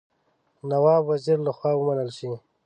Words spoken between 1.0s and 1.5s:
وزیر